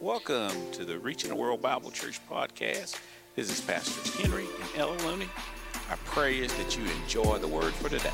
[0.00, 2.98] Welcome to the Reaching the World Bible Church podcast.
[3.36, 5.28] This is Pastors Henry and Ella Looney.
[5.90, 8.08] Our prayer is that you enjoy the word for today.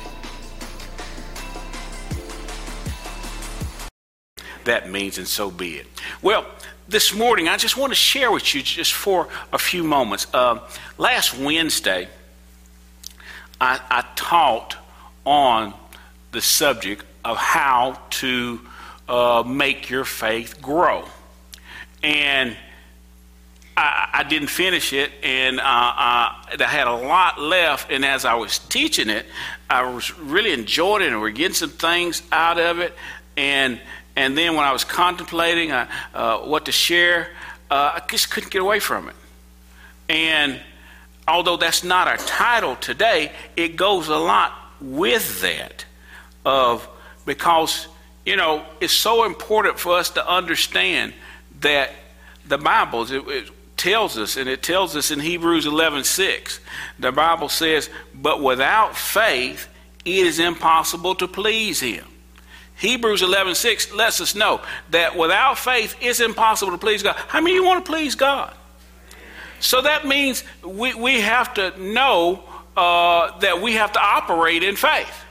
[4.65, 5.87] That means, and so be it.
[6.21, 6.45] Well,
[6.89, 10.27] this morning I just want to share with you just for a few moments.
[10.33, 10.59] Uh,
[10.97, 12.09] last Wednesday,
[13.61, 14.75] I, I taught
[15.23, 15.73] on
[16.33, 18.59] the subject of how to
[19.07, 21.05] uh, make your faith grow.
[22.07, 22.55] And
[23.75, 27.91] I, I didn't finish it, and uh, I, I had a lot left.
[27.91, 29.25] And as I was teaching it,
[29.69, 32.93] I was really enjoying it, and we're getting some things out of it.
[33.35, 33.81] And
[34.15, 37.27] and then when I was contemplating uh, uh, what to share,
[37.69, 39.15] uh, I just couldn't get away from it.
[40.07, 40.61] And
[41.27, 45.83] although that's not our title today, it goes a lot with that
[46.45, 46.87] of
[47.25, 47.87] because
[48.25, 51.13] you know it's so important for us to understand
[51.61, 51.91] that
[52.47, 56.59] the Bible it, it tells us, and it tells us in Hebrews 11 6,
[56.99, 59.67] the Bible says, But without faith,
[60.03, 62.05] it is impossible to please Him.
[62.77, 67.15] Hebrews 11 6 lets us know that without faith, it's impossible to please God.
[67.15, 68.53] How many of you want to please God?
[69.59, 72.43] So that means we, we have to know
[72.75, 75.23] uh, that we have to operate in faith.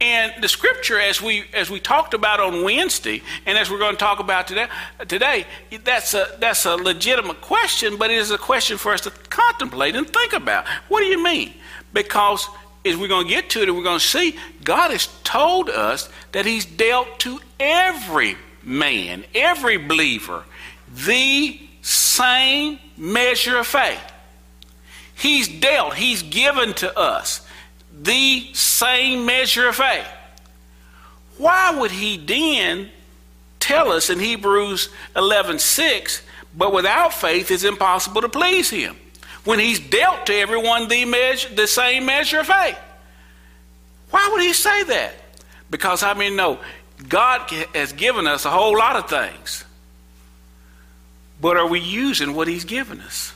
[0.00, 3.94] And the scripture, as we as we talked about on Wednesday, and as we're going
[3.94, 4.68] to talk about today,
[5.08, 5.44] today
[5.82, 9.96] that's a that's a legitimate question, but it is a question for us to contemplate
[9.96, 10.68] and think about.
[10.86, 11.52] What do you mean?
[11.92, 12.48] Because
[12.84, 15.68] as we're going to get to it, and we're going to see, God has told
[15.68, 20.44] us that He's dealt to every man, every believer,
[20.94, 24.00] the same measure of faith.
[25.16, 27.47] He's dealt, He's given to us
[28.02, 30.06] the same measure of faith.
[31.36, 32.90] Why would he then
[33.60, 36.22] tell us in Hebrews 11 6,
[36.56, 38.96] but without faith it's impossible to please him?
[39.44, 42.78] When he's dealt to everyone the, measure, the same measure of faith.
[44.10, 45.14] Why would he say that?
[45.70, 46.58] Because I mean, no,
[47.08, 49.64] God has given us a whole lot of things.
[51.40, 53.32] But are we using what he's given us?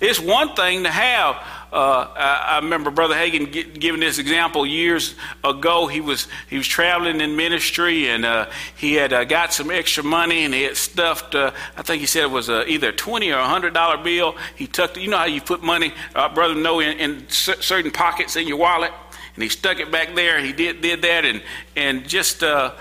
[0.00, 1.36] It's one thing to have
[1.72, 5.14] I, I, remember Brother Hagin get, giving this example years
[5.44, 5.86] ago.
[5.86, 10.02] He was he was traveling in ministry and uh, he had uh, got some extra
[10.02, 11.34] money and he had stuffed.
[11.34, 14.36] Uh, I think he said it was either a twenty or a hundred dollar bill.
[14.56, 14.96] He tucked.
[14.96, 18.48] You know how you put money, uh, Brother No, in, in c- certain pockets in
[18.48, 18.92] your wallet,
[19.34, 20.40] and he stuck it back there.
[20.40, 21.42] He did did that and
[21.76, 22.72] and just uh,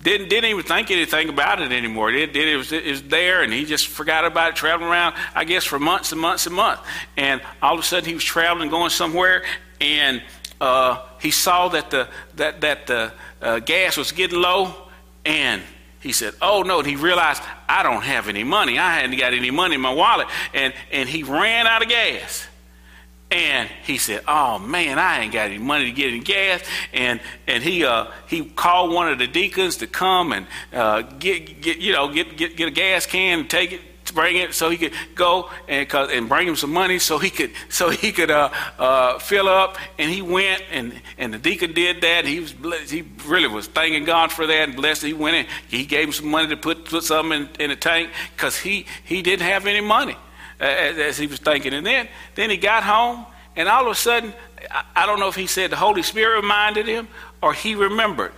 [0.00, 2.10] didn't, didn't even think anything about it anymore.
[2.10, 5.16] It, it, it, was, it was there, and he just forgot about it, traveling around,
[5.34, 6.82] I guess, for months and months and months.
[7.16, 9.44] And all of a sudden, he was traveling, going somewhere,
[9.80, 10.22] and
[10.60, 14.74] uh, he saw that the, that, that the uh, gas was getting low,
[15.24, 15.62] and
[16.00, 18.78] he said, Oh no, and he realized, I don't have any money.
[18.78, 20.28] I hadn't got any money in my wallet.
[20.54, 22.46] And, and he ran out of gas.
[23.30, 26.62] And he said, "Oh man, I ain't got any money to get any gas."
[26.94, 31.60] And and he uh, he called one of the deacons to come and uh, get
[31.60, 33.80] get you know get, get get a gas can and take it
[34.12, 37.50] bring it so he could go and and bring him some money so he could
[37.68, 39.76] so he could uh, uh, fill up.
[39.98, 42.24] And he went and and the deacon did that.
[42.24, 42.54] He was
[42.90, 45.02] he really was thanking God for that and blessed.
[45.02, 45.46] He went in.
[45.68, 48.86] He gave him some money to put put something in, in the tank because he
[49.04, 50.16] he didn't have any money
[50.60, 51.72] as, as, he was thinking.
[51.74, 53.26] And then, then he got home,
[53.56, 54.32] and all of a sudden,
[54.70, 57.08] I, I don't know if he said the Holy Spirit reminded him
[57.42, 58.32] or he remembered.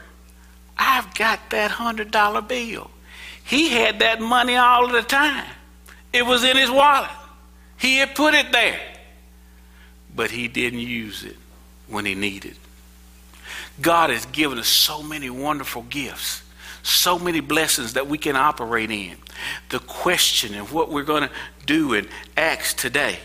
[0.77, 2.91] I've got that hundred dollar bill.
[3.45, 5.47] He had that money all the time.
[6.13, 7.11] It was in his wallet.
[7.77, 8.81] He had put it there.
[10.15, 11.37] But he didn't use it
[11.89, 12.57] when he needed.
[13.81, 16.43] God has given us so many wonderful gifts
[16.83, 19.17] so many blessings that we can operate in.
[19.69, 21.31] The question of what we're going to
[21.67, 23.19] do in Acts today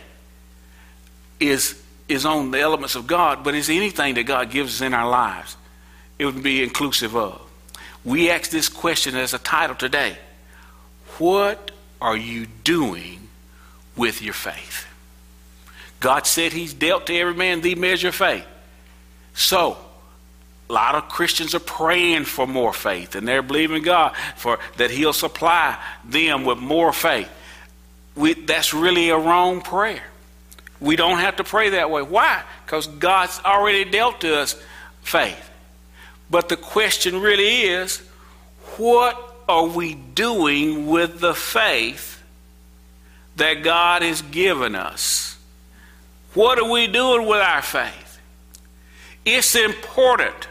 [1.39, 4.93] is, is on the elements of God, but is anything that God gives us in
[4.93, 5.57] our lives,
[6.17, 7.41] it would be inclusive of.
[8.03, 10.17] We ask this question as a title today
[11.17, 13.29] What are you doing
[13.95, 14.85] with your faith?
[15.99, 18.45] God said He's dealt to every man the measure of faith.
[19.33, 19.77] So,
[20.69, 24.89] a lot of Christians are praying for more faith and they're believing God for that
[24.89, 27.29] He'll supply them with more faith.
[28.15, 30.03] We, that's really a wrong prayer.
[30.79, 32.01] We don't have to pray that way.
[32.01, 32.43] Why?
[32.65, 34.61] Because God's already dealt to us
[35.03, 35.49] faith.
[36.29, 37.99] But the question really is
[38.77, 42.23] what are we doing with the faith
[43.35, 45.37] that God has given us?
[46.33, 48.19] What are we doing with our faith?
[49.23, 50.47] It's important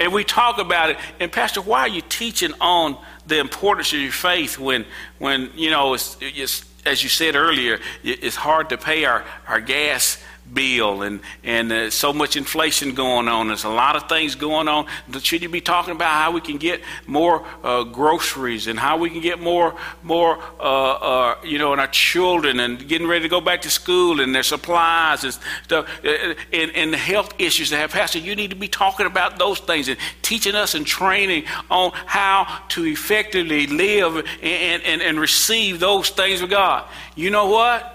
[0.00, 0.96] And we talk about it.
[1.18, 2.96] And Pastor, why are you teaching on
[3.26, 4.86] the importance of your faith when,
[5.18, 9.60] when you know, it's, it's, as you said earlier, it's hard to pay our, our
[9.60, 10.22] gas
[10.52, 13.48] bill and and uh, so much inflation going on.
[13.48, 14.86] There's a lot of things going on.
[15.22, 19.10] Should you be talking about how we can get more uh, groceries and how we
[19.10, 23.28] can get more more uh, uh you know in our children and getting ready to
[23.28, 25.32] go back to school and their supplies and
[25.64, 28.18] stuff uh, and, and the health issues they have, Pastor?
[28.18, 32.62] You need to be talking about those things and teaching us and training on how
[32.68, 36.88] to effectively live and, and, and receive those things of God.
[37.14, 37.94] You know what?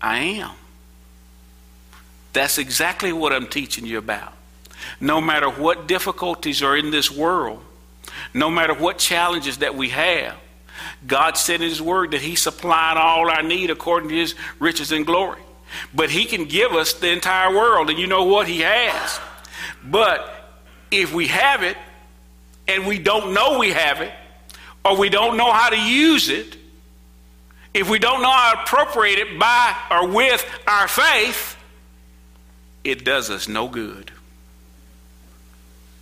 [0.00, 0.50] I am.
[2.36, 4.34] That's exactly what I'm teaching you about.
[5.00, 7.64] No matter what difficulties are in this world,
[8.34, 10.36] no matter what challenges that we have,
[11.06, 14.92] God said in His Word that He supplied all our need according to His riches
[14.92, 15.40] and glory.
[15.94, 18.46] But He can give us the entire world, and you know what?
[18.46, 19.18] He has.
[19.82, 20.28] But
[20.90, 21.78] if we have it
[22.68, 24.12] and we don't know we have it,
[24.84, 26.54] or we don't know how to use it,
[27.72, 31.55] if we don't know how to appropriate it by or with our faith,
[32.86, 34.10] it does us no good.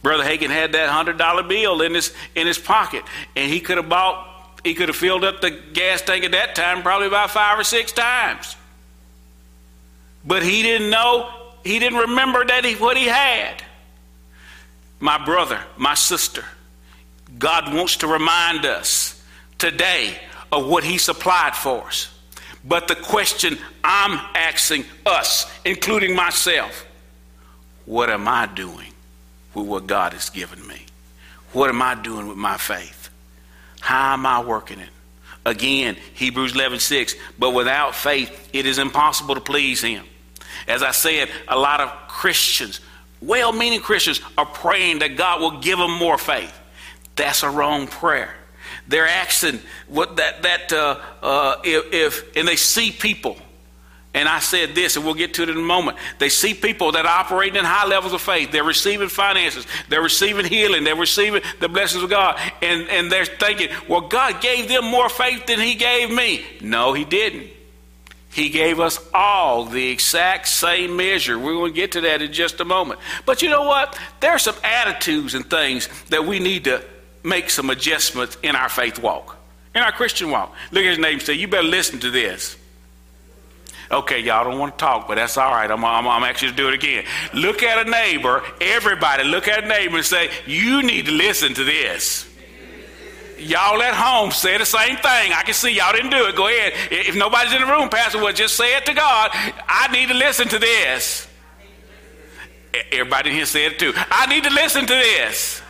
[0.03, 3.03] Brother Hagin had that hundred dollar bill in his in his pocket,
[3.35, 6.55] and he could have bought he could have filled up the gas tank at that
[6.55, 8.57] time probably about five or six times.
[10.27, 11.31] But he didn't know,
[11.65, 13.63] he didn't remember that he, what he had.
[15.01, 16.45] My brother, my sister,
[17.39, 19.23] God wants to remind us
[19.59, 20.19] today
[20.51, 22.14] of what he supplied for us.
[22.65, 26.87] But the question I'm asking us, including myself,
[27.85, 28.93] what am I doing
[29.53, 30.87] with what God has given me?
[31.53, 33.11] What am I doing with my faith?
[33.81, 34.89] How am I working it?
[35.47, 40.05] Again, Hebrews 11 6, but without faith, it is impossible to please Him.
[40.67, 42.81] As I said, a lot of Christians,
[43.21, 46.59] well meaning Christians, are praying that God will give them more faith.
[47.15, 48.35] That's a wrong prayer.
[48.87, 53.37] They're asking what that that uh, uh, if, if and they see people.
[54.17, 55.99] And I said this, and we'll get to it in a moment.
[56.21, 58.53] They see people that are operating in high levels of faith.
[58.53, 59.67] They're receiving finances.
[59.89, 60.85] They're receiving healing.
[60.85, 62.41] They're receiving the blessings of God.
[62.63, 66.45] And, and they're thinking, well, God gave them more faith than He gave me.
[66.61, 67.49] No, He didn't.
[68.31, 71.37] He gave us all the exact same measure.
[71.37, 73.01] We're going to get to that in just a moment.
[73.27, 73.99] But you know what?
[74.21, 76.85] There are some attitudes and things that we need to
[77.25, 79.37] make some adjustments in our faith walk,
[79.75, 80.55] in our Christian walk.
[80.71, 82.57] Look at his name say, You better listen to this.
[83.91, 85.71] Okay, y'all don't want to talk, but that's all right.
[85.71, 87.05] I'm, I'm, I'm actually to do it again.
[87.35, 91.55] Look at a neighbor, everybody, look at a neighbor and say, You need to listen
[91.55, 92.31] to this.
[93.39, 95.33] Y'all at home say the same thing.
[95.33, 96.37] I can see y'all didn't do it.
[96.37, 96.73] Go ahead.
[96.91, 99.31] If nobody's in the room, Pastor, well, just say it to God.
[99.33, 101.27] I need to listen to this.
[102.91, 103.93] Everybody in here said it too.
[103.95, 105.63] I need to listen to this.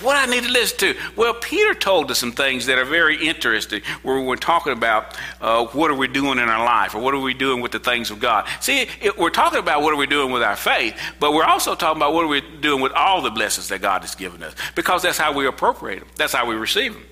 [0.00, 0.94] What I need to listen to?
[1.16, 5.66] Well, Peter told us some things that are very interesting where we're talking about uh,
[5.66, 8.12] what are we doing in our life or what are we doing with the things
[8.12, 8.46] of God.
[8.60, 11.74] See, it, we're talking about what are we doing with our faith, but we're also
[11.74, 14.54] talking about what are we doing with all the blessings that God has given us
[14.76, 16.08] because that's how we appropriate them.
[16.14, 17.04] That's how we receive them.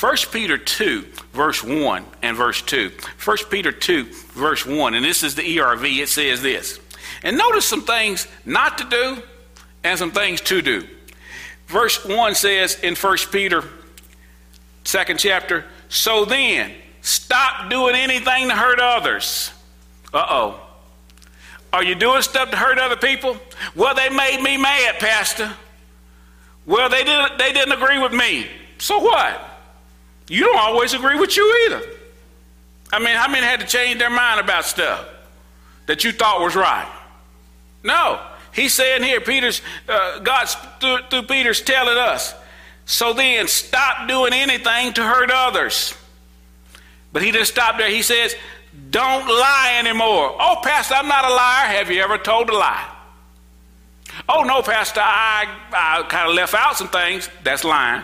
[0.00, 1.02] 1 Peter 2,
[1.34, 2.92] verse 1 and verse 2.
[3.22, 5.98] 1 Peter 2, verse 1, and this is the ERV.
[5.98, 6.80] It says this.
[7.22, 9.22] And notice some things not to do
[9.84, 10.88] and some things to do.
[11.66, 13.64] Verse 1 says in 1 Peter,
[14.84, 19.50] second chapter, so then, stop doing anything to hurt others.
[20.12, 20.60] Uh oh.
[21.72, 23.36] Are you doing stuff to hurt other people?
[23.74, 25.50] Well, they made me mad, Pastor.
[26.66, 28.46] Well, they didn't, they didn't agree with me.
[28.78, 29.40] So what?
[30.28, 31.82] You don't always agree with you either.
[32.92, 35.06] I mean, how many had to change their mind about stuff
[35.86, 36.90] that you thought was right?
[37.82, 38.20] No.
[38.52, 40.44] He's saying here, Peter's, uh, God
[40.80, 42.34] through, through Peter's telling us,
[42.84, 45.94] so then stop doing anything to hurt others.
[47.12, 47.90] But he didn't stop there.
[47.90, 48.34] He says,
[48.90, 50.34] don't lie anymore.
[50.38, 51.66] Oh, Pastor, I'm not a liar.
[51.68, 52.88] Have you ever told a lie?
[54.28, 57.30] Oh, no, Pastor, I, I kind of left out some things.
[57.42, 58.02] That's lying.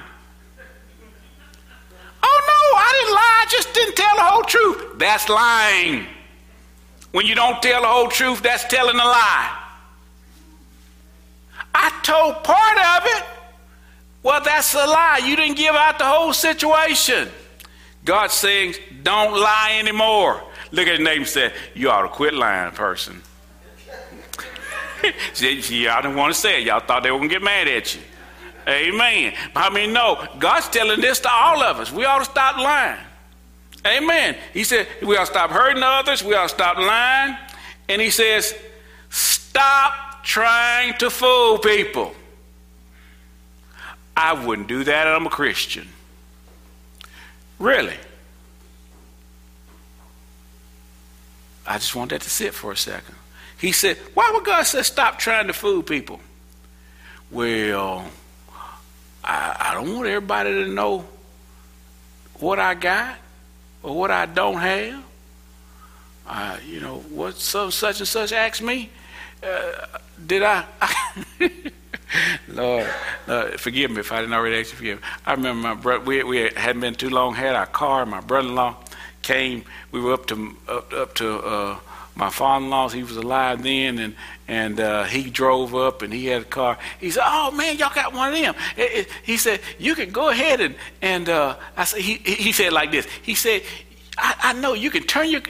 [2.23, 3.45] Oh, no, I didn't lie.
[3.45, 4.99] I just didn't tell the whole truth.
[4.99, 6.07] That's lying.
[7.13, 9.58] When you don't tell the whole truth, that's telling a lie.
[11.81, 13.25] I told part of it.
[14.25, 15.21] Well, that's a lie.
[15.25, 17.29] You didn't give out the whole situation.
[18.05, 20.43] God's saying, don't lie anymore.
[20.73, 23.23] Look at his name and say, You ought to quit lying, person.
[25.03, 26.67] y'all didn't want to say it.
[26.67, 28.01] Y'all thought they were going to get mad at you.
[28.67, 29.35] Amen.
[29.55, 31.93] I mean, no, God's telling this to all of us.
[31.93, 33.01] We ought to stop lying.
[33.87, 34.37] Amen.
[34.53, 36.25] He said, We ought to stop hurting others.
[36.25, 37.37] We ought to stop lying.
[37.89, 38.55] And he says,
[39.09, 42.15] Stop trying to fool people.
[44.17, 45.07] I wouldn't do that.
[45.07, 45.89] I'm a Christian.
[47.59, 47.97] Really?
[51.67, 53.15] I just want that to sit for a second.
[53.61, 56.21] He said, Why would God say stop trying to fool people?
[57.31, 58.07] Well,
[59.23, 61.05] I, I don't want everybody to know
[62.39, 63.17] what I got
[63.83, 65.05] or what I don't have.
[66.27, 68.91] Uh, you know, what some such and such asked me,
[69.43, 70.65] uh, did I?
[72.49, 72.89] Lord,
[73.27, 75.03] Lord, forgive me if I didn't already ask you forgive.
[75.27, 78.77] I remember my brother, we, we hadn't been too long, had our car, my brother-in-law
[79.23, 81.79] came, we were up to, up, up to uh,
[82.15, 84.17] my father-in-law's, he was alive then, and,
[84.49, 86.79] and uh, he drove up and he had a car.
[86.99, 88.55] He said, "Oh man, y'all got one of them."
[89.23, 92.91] He said, "You can go ahead and and uh, I said he he said like
[92.91, 93.07] this.
[93.23, 93.63] He said,
[94.21, 95.41] I, I, know you can turn your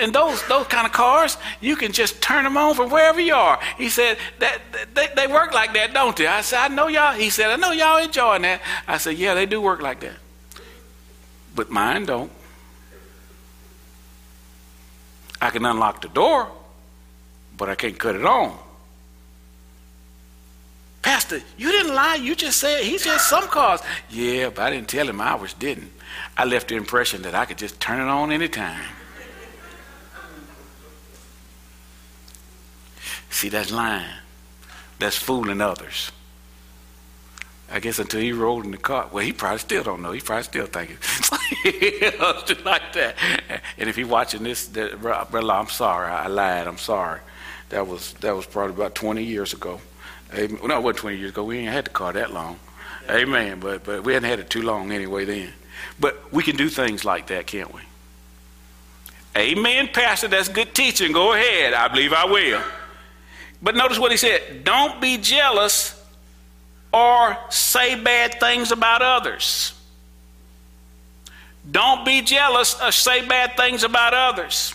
[0.00, 3.34] and those those kind of cars you can just turn them on from wherever you
[3.34, 3.58] are.
[3.78, 4.60] He said that
[4.94, 6.26] they, they work like that don't they?
[6.26, 8.60] I said i know y'all he said i know y'all enjoying that.
[8.86, 10.16] I said yeah they do work like that.
[11.54, 12.30] But mine don't.
[15.40, 16.50] I can unlock the door
[17.56, 18.58] but i can't cut it on.
[21.00, 22.16] Pastor you didn't lie.
[22.16, 23.80] You just said he said some cars.
[24.10, 25.90] Yeah but i didn't tell him ours didn't
[26.36, 28.84] I left the impression that I could just turn it on anytime.
[33.30, 34.06] See, that's lying.
[34.98, 36.12] That's fooling others.
[37.72, 39.08] I guess until he rolled in the car.
[39.10, 40.12] Well, he probably still don't know.
[40.12, 40.98] He probably still thinking
[42.64, 43.16] like that.
[43.78, 46.10] And if he watching this, that, brother, I'm sorry.
[46.10, 46.66] I lied.
[46.66, 47.20] I'm sorry.
[47.70, 49.80] That was that was probably about 20 years ago.
[50.34, 50.58] Amen.
[50.62, 51.44] No, it wasn't 20 years ago.
[51.44, 52.58] We ain't had the car that long.
[53.08, 53.60] Amen.
[53.60, 55.52] But but we hadn't had it too long anyway then.
[55.98, 57.80] But we can do things like that, can't we?
[59.36, 60.28] Amen, Pastor.
[60.28, 61.12] That's good teaching.
[61.12, 61.74] Go ahead.
[61.74, 62.62] I believe I will.
[63.62, 65.98] But notice what he said don't be jealous
[66.92, 69.74] or say bad things about others.
[71.70, 74.74] Don't be jealous or say bad things about others.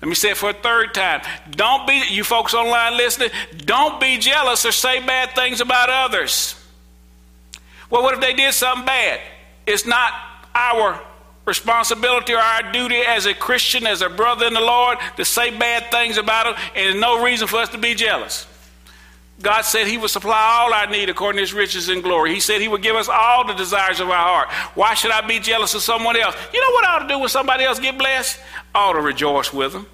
[0.00, 1.20] Let me say it for a third time.
[1.50, 6.56] Don't be, you folks online listening, don't be jealous or say bad things about others.
[7.88, 9.20] Well, what if they did something bad?
[9.66, 10.12] It's not
[10.54, 11.00] our
[11.44, 15.56] responsibility or our duty as a Christian, as a brother in the Lord, to say
[15.56, 18.46] bad things about them, and there's no reason for us to be jealous.
[19.40, 22.32] God said He would supply all our need according to His riches and glory.
[22.32, 24.48] He said He would give us all the desires of our heart.
[24.76, 26.36] Why should I be jealous of someone else?
[26.52, 28.38] You know what I ought to do when somebody else get blessed?
[28.74, 29.86] I ought to rejoice with them.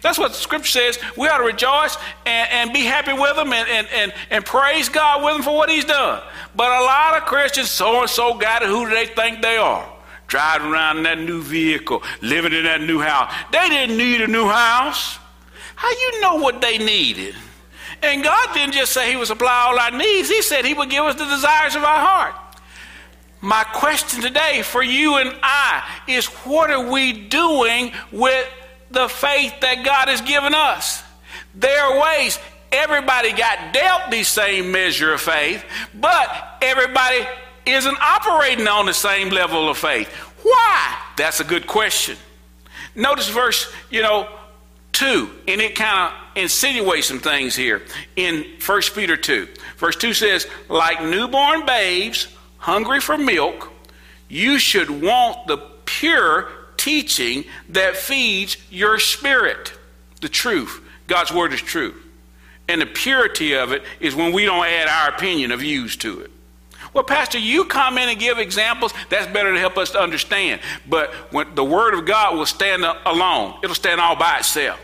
[0.00, 0.98] That's what the scripture says.
[1.16, 4.90] We ought to rejoice and, and be happy with them and, and, and, and praise
[4.90, 6.22] God with them for what He's done.
[6.56, 9.56] But a lot of Christians, so and so got it, who do they think they
[9.56, 9.90] are?
[10.26, 13.32] Driving around in that new vehicle, living in that new house.
[13.50, 15.18] They didn't need a new house.
[15.76, 17.34] How you know what they needed?
[18.02, 20.90] And God didn't just say He would supply all our needs, He said He would
[20.90, 22.34] give us the desires of our heart.
[23.40, 28.48] My question today for you and I is what are we doing with
[28.90, 31.02] the faith that God has given us.
[31.54, 32.38] There are ways
[32.74, 35.64] everybody got dealt the same measure of faith,
[35.94, 37.26] but everybody
[37.66, 40.08] isn't operating on the same level of faith.
[40.42, 40.98] Why?
[41.16, 42.16] That's a good question.
[42.94, 44.28] Notice verse, you know,
[44.92, 47.82] 2, and it kind of insinuates some things here
[48.16, 49.48] in 1 Peter 2.
[49.76, 52.28] Verse 2 says, Like newborn babes
[52.58, 53.72] hungry for milk,
[54.28, 59.72] you should want the pure teaching that feeds your spirit.
[60.20, 60.80] The truth.
[61.06, 61.94] God's word is true.
[62.68, 66.20] And the purity of it is when we don't add our opinion of views to
[66.20, 66.30] it.
[66.94, 68.94] Well, Pastor, you come in and give examples.
[69.10, 70.60] That's better to help us to understand.
[70.88, 74.80] But when the Word of God will stand alone, it'll stand all by itself.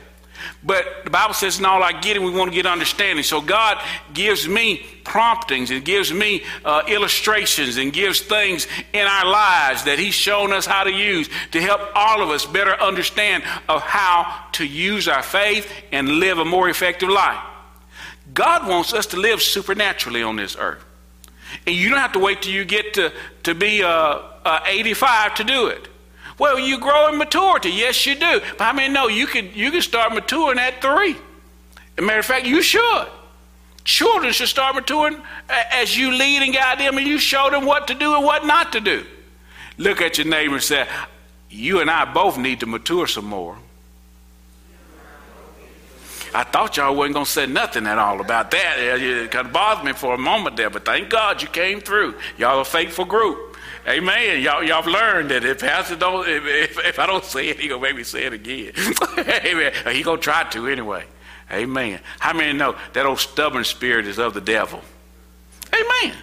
[0.65, 3.23] But the Bible says, in all I get, it, we want to get understanding.
[3.23, 3.79] So God
[4.13, 9.99] gives me promptings and gives me uh, illustrations and gives things in our lives that
[9.99, 14.47] He's shown us how to use to help all of us better understand of how
[14.53, 17.50] to use our faith and live a more effective life.
[18.35, 20.85] God wants us to live supernaturally on this earth.
[21.67, 23.13] And you don't have to wait till you get to,
[23.45, 25.89] to be uh, uh, 85 to do it.
[26.39, 27.71] Well, you grow in maturity.
[27.71, 28.41] Yes, you do.
[28.57, 31.11] But I mean, no, you can you can start maturing at three.
[31.11, 31.19] As
[31.99, 33.09] a matter of fact, you should.
[33.85, 37.89] Children should start maturing as you lead and guide them and you show them what
[37.89, 39.05] to do and what not to do.
[39.77, 40.87] Look at your neighbor and say,
[41.51, 43.59] You and I both need to mature some more.
[46.35, 48.77] I thought y'all wasn't going to say nothing at all about that.
[48.79, 52.15] It kind of bothered me for a moment there, but thank God you came through.
[52.39, 53.57] Y'all a faithful group.
[53.89, 54.41] Amen.
[54.43, 57.69] Y'all, y'all learned that if Pastor don't, if, if, if I don't say it, he
[57.69, 58.73] gonna make me say it again.
[59.19, 59.73] Amen.
[59.85, 61.05] Uh, he gonna try to anyway.
[61.51, 62.01] Amen.
[62.19, 64.83] How many know that old stubborn spirit is of the devil?
[65.73, 66.17] Amen.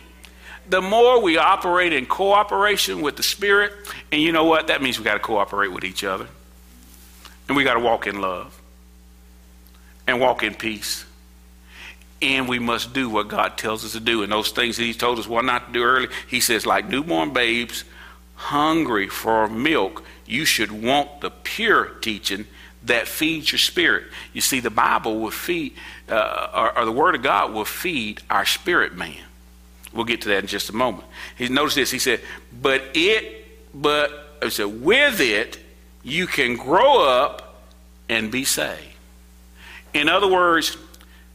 [0.70, 3.72] the more we operate in cooperation with the Spirit,
[4.12, 4.68] and you know what?
[4.68, 6.28] That means we got to cooperate with each other.
[7.48, 8.58] And we got to walk in love
[10.08, 11.06] and walk in peace.
[12.22, 14.24] And we must do what God tells us to do.
[14.24, 16.90] And those things that He told us what not to do early, He says, like
[16.90, 17.84] newborn babes,
[18.36, 22.48] hungry for milk, you should want the pure teaching
[22.84, 24.06] that feeds your spirit.
[24.34, 25.74] You see, the Bible will feed,
[26.10, 29.24] uh, or, or, the Word of God will feed our spirit man.
[29.94, 31.06] We'll get to that in just a moment.
[31.38, 31.92] He noticed this.
[31.92, 32.22] He said,
[32.62, 35.58] "But it, but he said, with it,
[36.04, 37.64] you can grow up
[38.10, 38.97] and be saved."
[39.94, 40.78] In other words,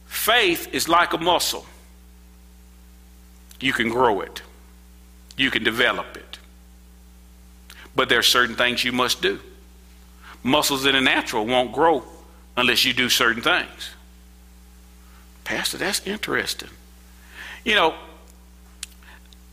[0.05, 1.65] faith is like a muscle.
[3.59, 4.41] You can grow it.
[5.37, 6.37] You can develop it.
[7.95, 9.39] But there are certain things you must do.
[10.43, 12.03] Muscles in the natural won't grow
[12.57, 13.91] unless you do certain things.
[15.43, 16.69] Pastor, that's interesting.
[17.63, 17.95] You know,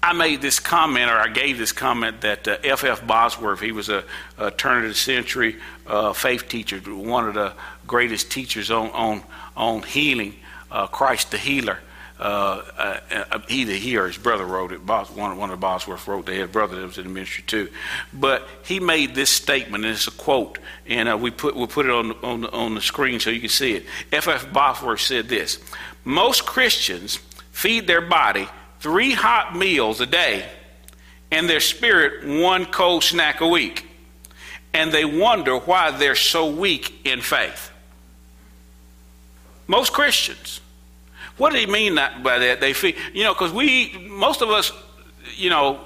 [0.02, 2.84] I made this comment, or I gave this comment that F.F.
[2.84, 3.06] Uh, F.
[3.06, 4.04] Bosworth, he was a,
[4.38, 7.52] a turn of the century uh, faith teacher, one of the
[7.90, 9.20] greatest teachers on, on,
[9.56, 10.36] on healing,
[10.70, 11.80] uh, Christ the healer.
[12.20, 14.80] Uh, uh, uh, he or his brother wrote it.
[14.86, 16.24] One, one of the Bosworth wrote.
[16.24, 17.68] They had brother that was in the ministry too.
[18.12, 21.86] But he made this statement, and it's a quote, and uh, we put we'll put
[21.86, 23.86] it on on the, on the screen so you can see it.
[24.12, 24.28] F.
[24.28, 24.52] F.
[24.52, 25.58] Bosworth said this:
[26.04, 27.16] Most Christians
[27.50, 28.46] feed their body
[28.78, 30.46] three hot meals a day,
[31.32, 33.88] and their spirit one cold snack a week,
[34.74, 37.70] and they wonder why they're so weak in faith.
[39.70, 40.60] Most Christians
[41.40, 42.60] what do he mean that, by that?
[42.60, 44.72] They feel, you know, because we, most of us,
[45.36, 45.80] you know,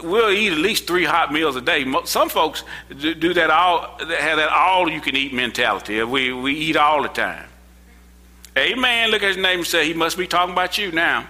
[0.00, 1.84] we'll eat at least three hot meals a day.
[2.04, 2.62] Some folks
[2.96, 6.00] do that all, have that all you can eat mentality.
[6.04, 7.48] We, we eat all the time.
[8.56, 9.10] Amen.
[9.10, 11.26] Look at his name and say, he must be talking about you now.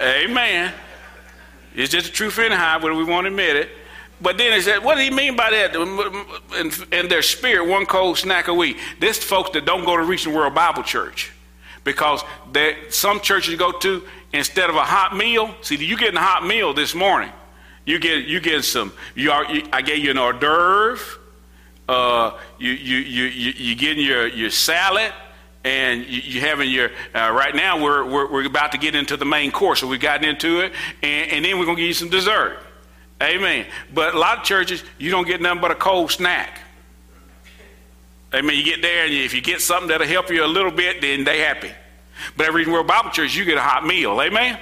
[0.00, 0.72] Amen.
[1.74, 3.68] It's just the truth anyhow, whether we want to admit it.
[4.24, 5.76] But then he said, what do he mean by that?
[5.76, 8.78] In, in their spirit, one cold snack a week.
[8.98, 11.30] This folks that don't go to Reaching World Bible Church
[11.84, 12.24] because
[12.88, 16.46] some churches you go to, instead of a hot meal, see, you getting a hot
[16.46, 17.30] meal this morning.
[17.84, 18.94] You get you get some.
[19.14, 19.44] You are.
[19.52, 21.20] You, I gave you an hors d'oeuvre.
[21.86, 25.12] Uh, you you you you getting your your salad,
[25.64, 26.90] and you, you having your.
[27.14, 30.00] Uh, right now, we're, we're we're about to get into the main course, so we've
[30.00, 32.58] gotten into it, and, and then we're gonna give you some dessert.
[33.22, 33.66] Amen.
[33.92, 36.60] But a lot of churches, you don't get nothing but a cold snack.
[38.34, 38.56] Amen.
[38.56, 41.24] You get there, and if you get something that'll help you a little bit, then
[41.24, 41.70] they happy.
[42.36, 44.20] But every World Bible Church, you get a hot meal.
[44.20, 44.58] Amen.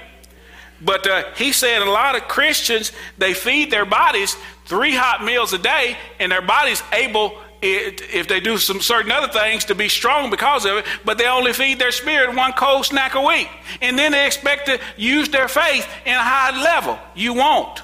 [0.81, 4.35] But uh, he said a lot of Christians they feed their bodies
[4.65, 9.27] three hot meals a day, and their body's able, if they do some certain other
[9.27, 10.85] things, to be strong because of it.
[11.05, 13.49] But they only feed their spirit one cold snack a week,
[13.81, 16.99] and then they expect to use their faith in a high level.
[17.15, 17.81] You won't,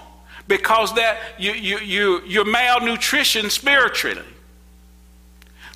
[0.50, 4.26] because that you you you you're malnutrition spiritually.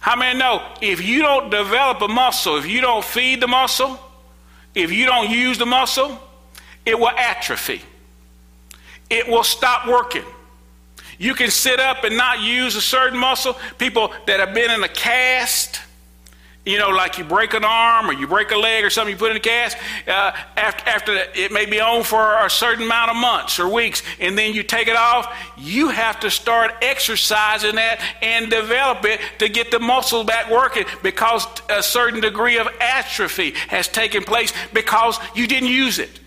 [0.02, 3.98] How many know if you don't develop a muscle, if you don't feed the muscle,
[4.76, 6.20] if you don't use the muscle,
[6.86, 7.82] it will atrophy.
[9.10, 10.26] It will stop working.
[11.20, 13.56] You can sit up and not use a certain muscle.
[13.78, 15.80] People that have been in a cast,
[16.66, 19.20] you know, like you break an arm or you break a leg or something, you
[19.20, 19.76] put in a cast.
[20.08, 24.02] Uh, after, after it may be on for a certain amount of months or weeks,
[24.22, 25.36] and then you take it off.
[25.58, 30.86] You have to start exercising that and develop it to get the muscle back working
[31.02, 36.22] because a certain degree of atrophy has taken place because you didn't use it.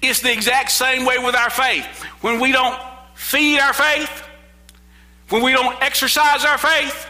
[0.00, 2.04] It's the exact same way with our faith.
[2.20, 2.80] When we don't
[3.14, 4.22] feed our faith,
[5.28, 7.08] when we don't exercise our faith,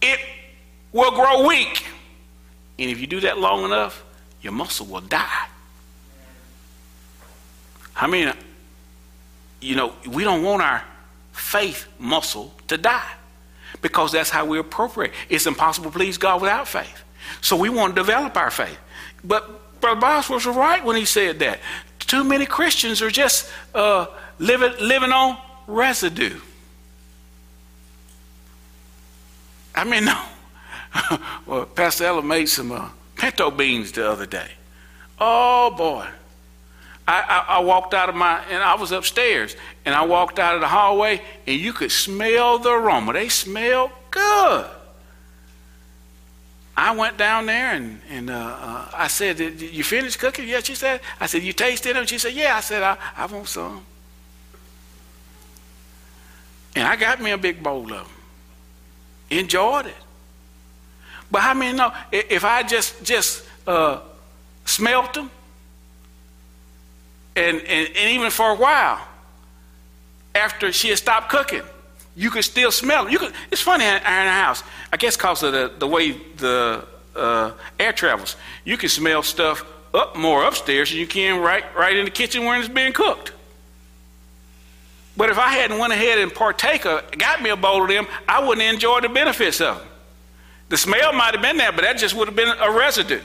[0.00, 0.18] it
[0.92, 1.86] will grow weak.
[2.78, 4.04] And if you do that long enough,
[4.40, 5.48] your muscle will die.
[7.94, 8.32] I mean,
[9.60, 10.82] you know, we don't want our
[11.32, 13.10] faith muscle to die
[13.80, 15.12] because that's how we appropriate.
[15.28, 17.02] It's impossible to please God without faith.
[17.40, 18.78] So we want to develop our faith.
[19.22, 21.60] But Brother Bosworth was right when he said that.
[21.98, 24.06] Too many Christians are just uh,
[24.38, 26.38] living, living on residue.
[29.74, 30.22] I mean, no.
[31.46, 34.50] well, Pastor Ella made some uh, pinto beans the other day.
[35.18, 36.06] Oh boy.
[37.06, 40.54] I, I, I, walked out of my, and I was upstairs, and I walked out
[40.54, 43.12] of the hallway, and you could smell the aroma.
[43.12, 44.70] They smell good.
[46.76, 50.48] I went down there, and, and uh, uh, I said, Did you finish cooking?
[50.48, 51.00] Yeah, she said.
[51.20, 52.06] I said, You tasted them?
[52.06, 52.56] She said, Yeah.
[52.56, 53.84] I said, I, I want some.
[56.74, 58.06] And I got me a big bowl of them.
[59.30, 59.94] Enjoyed it.
[61.32, 63.98] But how many know if I just just uh,
[64.64, 65.30] smelt them,
[67.34, 69.00] And, and, and even for a while,
[70.34, 71.62] after she had stopped cooking,
[72.14, 73.12] you could still smell them.
[73.12, 76.84] You could, it's funny in our house, I guess because of the, the way the
[77.16, 79.64] uh, air travels, you can smell stuff
[79.94, 83.32] up more upstairs than you can right, right in the kitchen when it's being cooked.
[85.16, 88.46] But if I hadn't went ahead and partaker, got me a bowl of them, I
[88.46, 89.88] wouldn't enjoy the benefits of them.
[90.72, 93.20] The smell might have been there, but that just would have been a residue.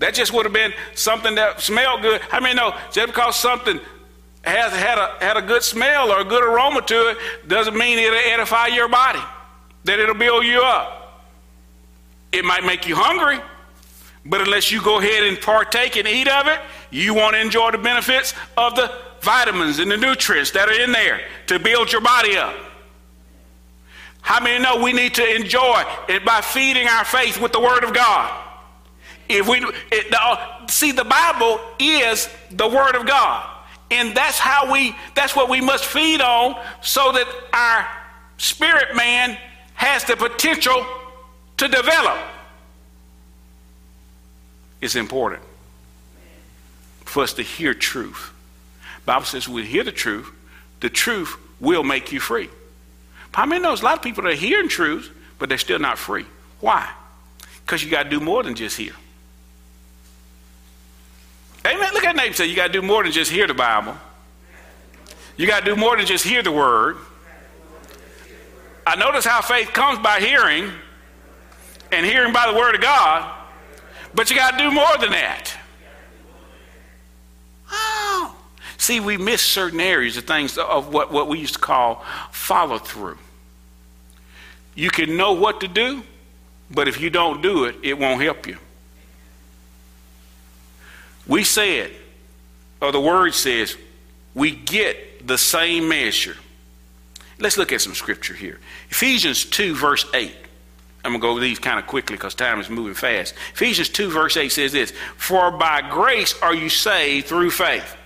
[0.00, 2.20] That just would have been something that smelled good.
[2.30, 3.80] I mean, no, just because something
[4.42, 7.98] has had a, had a good smell or a good aroma to it doesn't mean
[7.98, 9.22] it'll edify your body,
[9.84, 11.24] that it'll build you up.
[12.32, 13.40] It might make you hungry,
[14.26, 16.60] but unless you go ahead and partake and eat of it,
[16.90, 21.22] you won't enjoy the benefits of the vitamins and the nutrients that are in there
[21.46, 22.54] to build your body up.
[24.30, 27.82] How many know we need to enjoy it by feeding our faith with the Word
[27.82, 28.32] of God?
[29.28, 29.58] If we
[29.90, 33.44] it, uh, see, the Bible is the Word of God,
[33.90, 34.94] and that's how we.
[35.16, 37.88] That's what we must feed on, so that our
[38.38, 39.36] spirit man
[39.74, 40.86] has the potential
[41.56, 42.16] to develop.
[44.80, 45.42] It's important
[47.04, 48.30] for us to hear truth.
[49.06, 50.30] Bible says we hear the truth,
[50.78, 52.48] the truth will make you free.
[53.32, 56.26] How many knows a lot of people are hearing truth, but they're still not free?
[56.60, 56.90] Why?
[57.64, 58.92] Because you got to do more than just hear.
[61.66, 61.90] Amen.
[61.92, 63.96] Look at neighbor say you got to do more than just hear the Bible.
[65.36, 66.96] You got to do more than just hear the word.
[68.86, 70.70] I notice how faith comes by hearing
[71.92, 73.30] and hearing by the word of God,
[74.14, 75.52] but you got to do more than that.
[77.70, 78.34] Oh.
[78.80, 82.78] See, we miss certain areas of things of what, what we used to call follow
[82.78, 83.18] through.
[84.74, 86.02] You can know what to do,
[86.70, 88.56] but if you don't do it, it won't help you.
[91.26, 91.90] We said,
[92.80, 93.76] or the word says,
[94.34, 96.36] we get the same measure.
[97.38, 98.60] Let's look at some scripture here.
[98.88, 100.34] Ephesians 2, verse 8.
[101.04, 103.34] I'm going to go over these kind of quickly because time is moving fast.
[103.52, 107.98] Ephesians 2, verse 8 says this For by grace are you saved through faith.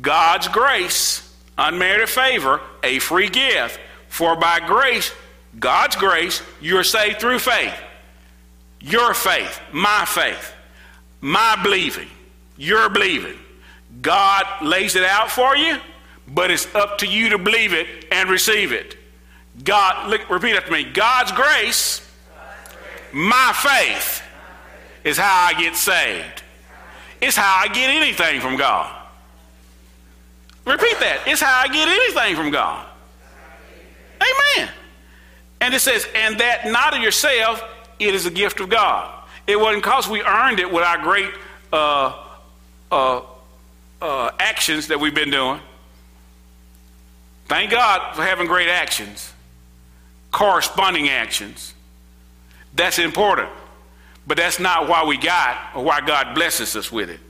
[0.00, 3.78] God's grace, unmerited favor, a free gift.
[4.08, 5.12] For by grace,
[5.58, 7.74] God's grace, you're saved through faith.
[8.80, 10.54] Your faith, my faith,
[11.20, 12.08] my believing,
[12.56, 13.38] your believing.
[14.00, 15.78] God lays it out for you,
[16.26, 18.96] but it's up to you to believe it and receive it.
[19.62, 20.84] God, look, repeat after me.
[20.84, 22.00] God's grace,
[22.34, 23.12] God's grace.
[23.12, 24.22] my faith,
[25.04, 26.42] is how I get saved.
[27.20, 29.01] It's how I get anything from God.
[30.64, 31.22] Repeat that.
[31.26, 32.86] It's how I get anything from God.
[34.20, 34.70] Amen.
[35.60, 37.62] And it says, and that not of yourself,
[37.98, 39.12] it is a gift of God.
[39.46, 41.30] It wasn't because we earned it with our great
[41.72, 42.24] uh,
[42.90, 43.22] uh,
[44.00, 45.60] uh, actions that we've been doing.
[47.46, 49.32] Thank God for having great actions,
[50.30, 51.74] corresponding actions.
[52.74, 53.50] That's important.
[54.26, 57.20] But that's not why we got or why God blesses us with it.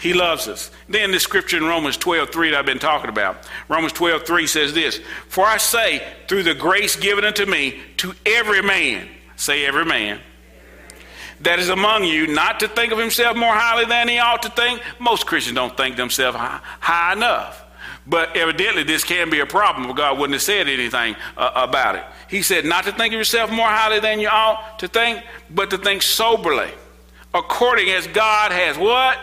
[0.00, 0.70] He loves us.
[0.88, 3.46] Then the scripture in Romans 12, 3 that I've been talking about.
[3.68, 8.14] Romans 12, 3 says this For I say, through the grace given unto me, to
[8.24, 10.20] every man, say every man,
[11.42, 14.50] that is among you, not to think of himself more highly than he ought to
[14.50, 14.82] think.
[14.98, 17.64] Most Christians don't think themselves high, high enough.
[18.06, 22.04] But evidently, this can be a problem, God wouldn't have said anything uh, about it.
[22.28, 25.70] He said, Not to think of yourself more highly than you ought to think, but
[25.70, 26.70] to think soberly,
[27.34, 29.18] according as God has what?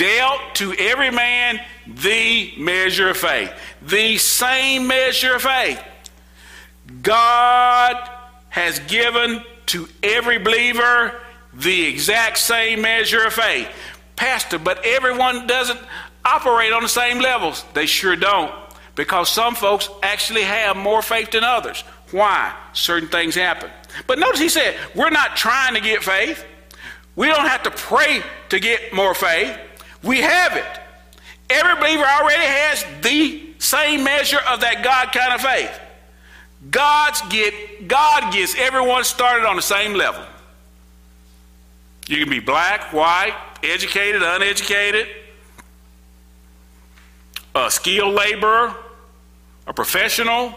[0.00, 3.52] Dealt to every man the measure of faith.
[3.82, 5.78] The same measure of faith.
[7.02, 8.08] God
[8.48, 11.20] has given to every believer
[11.52, 13.68] the exact same measure of faith.
[14.16, 15.78] Pastor, but everyone doesn't
[16.24, 17.62] operate on the same levels.
[17.74, 18.52] They sure don't.
[18.94, 21.82] Because some folks actually have more faith than others.
[22.10, 22.56] Why?
[22.72, 23.70] Certain things happen.
[24.06, 26.44] But notice he said, we're not trying to get faith.
[27.16, 29.58] We don't have to pray to get more faith.
[30.02, 30.80] We have it.
[31.50, 35.80] Every believer already has the same measure of that God kind of faith.
[36.70, 40.24] God's get, God gets everyone started on the same level.
[42.06, 45.08] You can be black, white, educated, uneducated,
[47.54, 48.74] a skilled laborer,
[49.66, 50.54] a professional,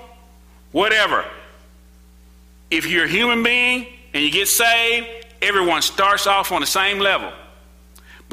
[0.71, 1.25] whatever.
[2.69, 5.07] If you're a human being and you get saved,
[5.41, 7.31] everyone starts off on the same level.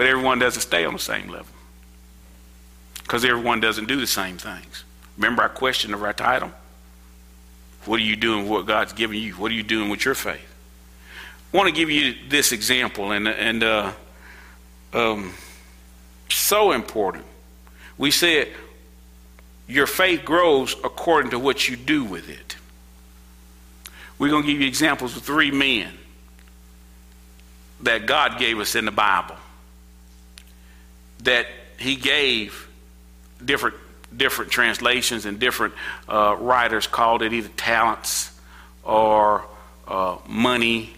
[0.00, 1.52] But everyone doesn't stay on the same level
[3.02, 4.84] because everyone doesn't do the same things.
[5.18, 6.50] Remember our question of our title?
[7.84, 9.34] What are you doing with what God's given you?
[9.34, 10.40] What are you doing with your faith?
[11.52, 13.92] I want to give you this example, and, and uh,
[14.94, 15.34] um,
[16.30, 17.26] so important.
[17.98, 18.48] We said
[19.68, 22.56] your faith grows according to what you do with it.
[24.18, 25.92] We're going to give you examples of three men
[27.82, 29.36] that God gave us in the Bible
[31.20, 31.46] that
[31.78, 32.68] He gave
[33.44, 33.76] different
[34.16, 35.74] different translations and different
[36.08, 38.38] uh, writers called it either talents
[38.82, 39.44] or
[39.86, 40.92] uh, money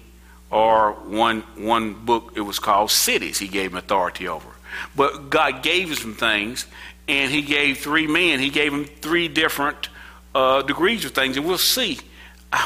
[0.51, 4.49] or one one book it was called cities he gave him authority over.
[4.97, 6.67] But god gave him some things
[7.09, 9.89] and he gave three men he gave him three different
[10.35, 11.99] uh, degrees of things and we'll see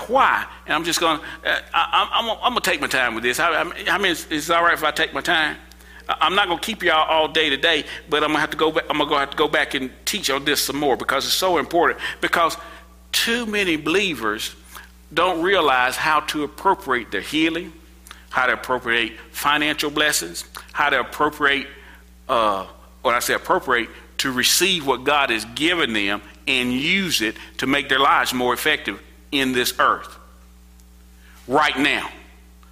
[0.09, 0.47] why.
[0.67, 1.19] And i'm just to uh,
[1.75, 3.39] I'm, I'm, going to take my time with this.
[3.41, 5.57] I, I mean it's all right if i take my time
[6.09, 8.57] I'm not going to keep y'all all day today, but I'm going to have to
[8.57, 10.97] go back, I'm going to have to go back and teach on this some more
[10.97, 12.01] because it's so important.
[12.21, 12.57] Because
[13.13, 14.55] too many believers
[15.13, 17.73] don't realize how to appropriate their healing,
[18.31, 21.67] how to appropriate financial blessings, how to appropriate,
[22.29, 22.67] uh,
[23.03, 23.89] when I say appropriate,
[24.19, 28.55] to receive what God has given them and use it to make their lives more
[28.55, 30.17] effective in this earth
[31.49, 32.09] right now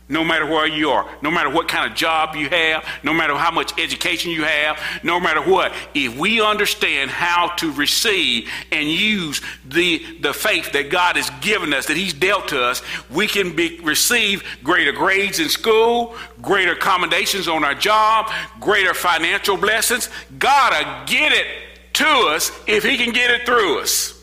[0.09, 3.35] no matter where you are, no matter what kind of job you have, no matter
[3.35, 8.88] how much education you have, no matter what, if we understand how to receive and
[8.88, 13.27] use the, the faith that God has given us, that He's dealt to us, we
[13.27, 20.11] can be, receive greater grades in school, greater accommodations on our job, greater financial blessings.
[20.38, 21.47] God will get it
[21.95, 24.13] to us if He can get it through us.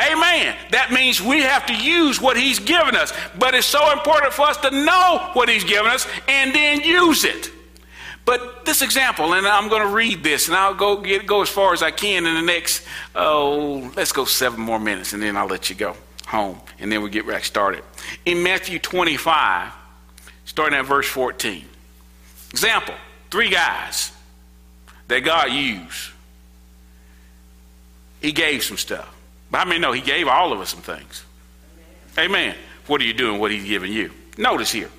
[0.00, 0.56] Amen.
[0.70, 3.12] That means we have to use what He's given us.
[3.38, 7.24] But it's so important for us to know what He's given us and then use
[7.24, 7.50] it.
[8.24, 11.48] But this example, and I'm going to read this, and I'll go get go as
[11.48, 15.36] far as I can in the next, oh, let's go seven more minutes, and then
[15.36, 17.82] I'll let you go home, and then we'll get back started.
[18.24, 19.72] In Matthew 25,
[20.44, 21.64] starting at verse 14.
[22.50, 22.94] Example:
[23.30, 24.12] three guys
[25.08, 26.10] that God used.
[28.20, 29.12] He gave some stuff.
[29.50, 31.24] But I mean, no, he gave all of us some things.
[32.18, 32.54] Amen.
[32.86, 33.40] What are you doing?
[33.40, 34.10] What he's giving you?
[34.36, 34.90] Notice here.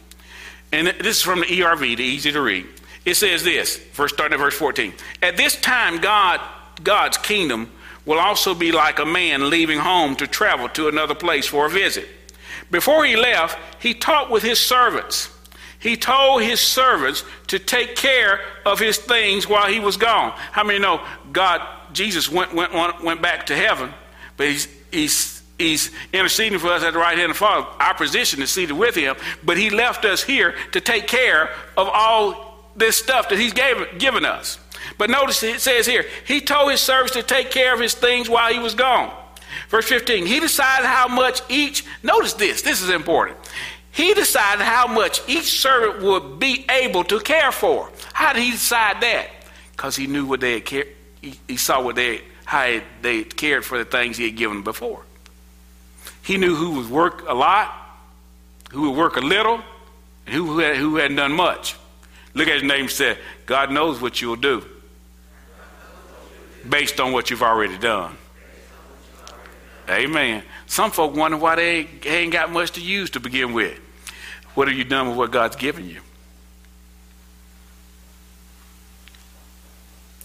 [0.71, 2.65] And this is from the ERV, the easy to read.
[3.05, 4.93] It says this, verse starting at verse 14.
[5.21, 6.39] At this time, God,
[6.83, 7.69] God's kingdom
[8.05, 11.69] will also be like a man leaving home to travel to another place for a
[11.69, 12.07] visit.
[12.69, 15.29] Before he left, he talked with his servants.
[15.79, 20.31] He told his servants to take care of his things while he was gone.
[20.51, 21.61] How many know God,
[21.91, 23.93] Jesus went, went, went back to heaven
[24.41, 27.67] but he's, he's, he's interceding for us at the right hand of the Father.
[27.79, 31.87] Our position is seated with him, but he left us here to take care of
[31.87, 34.57] all this stuff that he's gave, given us.
[34.97, 38.31] But notice it says here, he told his servants to take care of his things
[38.31, 39.15] while he was gone.
[39.69, 43.37] Verse 15, he decided how much each, notice this, this is important.
[43.91, 47.91] He decided how much each servant would be able to care for.
[48.13, 49.27] How did he decide that?
[49.73, 50.87] Because he knew what they had cared,
[51.21, 54.63] he, he saw what they how they cared for the things he had given them
[54.65, 55.01] before.
[56.21, 57.73] He knew who would work a lot,
[58.71, 59.61] who would work a little,
[60.25, 61.77] and who, had, who hadn't done much.
[62.33, 64.65] Look at his name and say, God knows what you'll do
[66.67, 68.17] based on what you've already done.
[69.89, 70.43] Amen.
[70.67, 73.79] Some folk wonder why they ain't got much to use to begin with.
[74.55, 76.01] What have you done with what God's given you?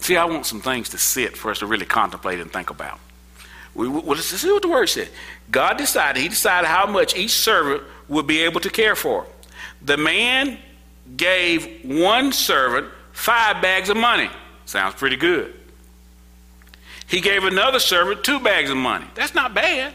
[0.07, 2.97] See, I want some things to sit for us to really contemplate and think about.
[3.75, 5.09] We, let's see what the word said.
[5.51, 9.25] God decided, He decided how much each servant would be able to care for.
[9.81, 10.59] The man
[11.17, 14.29] gave one servant five bags of money.
[14.63, 15.53] Sounds pretty good.
[17.07, 19.07] He gave another servant two bags of money.
[19.13, 19.93] That's not bad.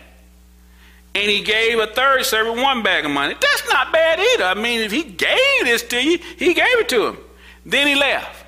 [1.15, 3.33] And he gave a third servant one bag of money.
[3.41, 4.45] That's not bad either.
[4.45, 7.17] I mean, if he gave this to you, he gave it to him.
[7.65, 8.42] Then he left.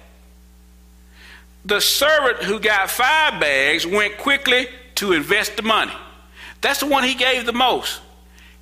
[1.64, 5.94] The servant who got five bags went quickly to invest the money.
[6.60, 8.00] That's the one he gave the most.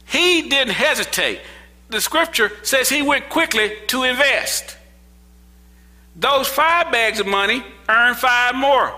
[0.04, 1.40] He didn't hesitate.
[1.88, 4.76] The scripture says he went quickly to invest.
[6.16, 8.94] Those five bags of money earn five more.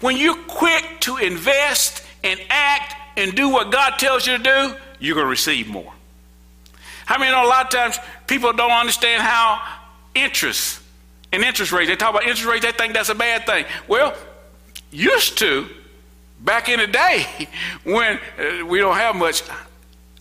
[0.00, 4.74] When you're quick to invest and act and do what God tells you to do,
[4.98, 5.92] you're going to receive more.
[7.06, 9.60] I mean, a lot of times people don't understand how
[10.14, 10.80] interest
[11.34, 11.88] and interest rates.
[11.88, 13.64] They talk about interest rates, they think that's a bad thing.
[13.88, 14.16] Well,
[14.90, 15.68] used to,
[16.40, 17.48] back in the day,
[17.84, 19.42] when uh, we don't have much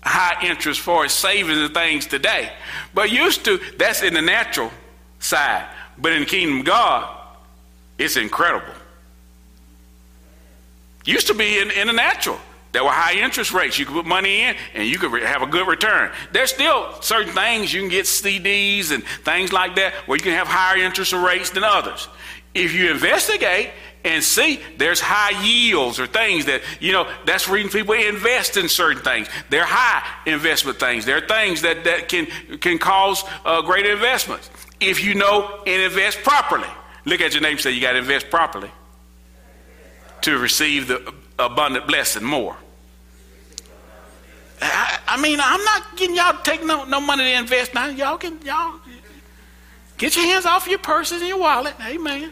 [0.02, 2.52] high interest for savings and things today.
[2.94, 4.72] But used to, that's in the natural
[5.20, 5.68] side.
[5.98, 7.18] But in the kingdom of God,
[7.98, 8.74] it's incredible.
[11.06, 12.40] Used to be in, in the natural.
[12.74, 13.78] There were high interest rates.
[13.78, 16.12] You could put money in and you could re- have a good return.
[16.32, 20.34] There's still certain things you can get CDs and things like that where you can
[20.34, 22.10] have higher interest rates than others.
[22.56, 23.70] If you investigate
[24.04, 28.68] and see there's high yields or things that, you know, that's reason people invest in
[28.68, 29.28] certain things.
[29.52, 31.06] They're high investment things.
[31.06, 32.26] They're things that, that can,
[32.58, 34.50] can cause uh, investments.
[34.80, 36.68] If you know and invest properly.
[37.06, 38.72] Look at your name say you got to invest properly
[40.22, 42.58] to receive the abundant blessing more.
[44.62, 47.88] I, I, mean, I'm not getting y'all to take no, no money to invest now.
[47.88, 48.80] Y'all can, y'all,
[49.98, 51.76] get your hands off your purses and your wallet.
[51.82, 52.32] Amen.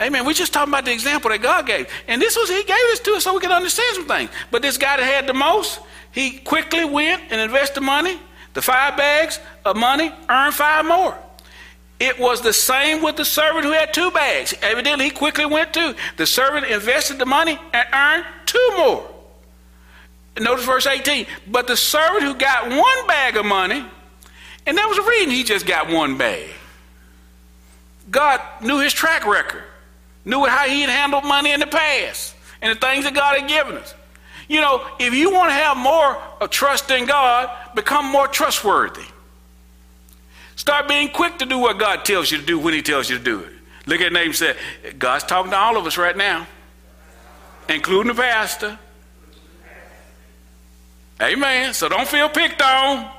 [0.00, 0.24] Amen.
[0.24, 1.88] We're just talking about the example that God gave.
[2.06, 4.30] And this was, He gave this to us so we could understand some things.
[4.50, 5.80] But this guy that had the most,
[6.12, 8.18] he quickly went and invested the money,
[8.54, 11.18] the five bags of money, earned five more.
[12.00, 14.54] It was the same with the servant who had two bags.
[14.62, 15.96] Evidently, he quickly went to.
[16.16, 19.17] The servant invested the money and earned two more.
[20.40, 21.26] Notice verse 18.
[21.46, 23.84] But the servant who got one bag of money,
[24.66, 26.50] and that was the reason he just got one bag.
[28.10, 29.64] God knew his track record,
[30.24, 33.48] knew how he had handled money in the past, and the things that God had
[33.48, 33.94] given us.
[34.48, 39.04] You know, if you want to have more of trust in God, become more trustworthy.
[40.56, 43.18] Start being quick to do what God tells you to do when He tells you
[43.18, 43.52] to do it.
[43.86, 44.56] Look at name say,
[44.98, 46.46] God's talking to all of us right now,
[47.68, 48.78] including the pastor.
[51.20, 51.74] Amen.
[51.74, 53.10] So don't feel picked on.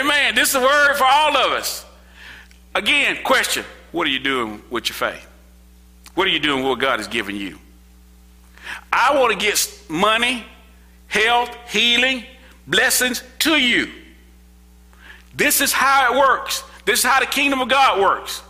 [0.00, 0.34] Amen.
[0.34, 1.84] This is a word for all of us.
[2.74, 5.26] Again, question What are you doing with your faith?
[6.14, 7.58] What are you doing with what God has given you?
[8.92, 10.44] I want to get money,
[11.08, 12.24] health, healing,
[12.66, 13.90] blessings to you.
[15.34, 16.62] This is how it works.
[16.84, 18.42] This is how the kingdom of God works.